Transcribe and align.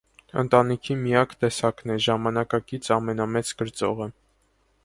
Ընտանիքի 0.43 0.97
միակ 1.01 1.35
տեսակն 1.45 1.93
է, 1.97 1.99
ժամանակակից 2.07 2.93
ամենամեծ 2.97 3.53
կրծողը։ 3.61 4.13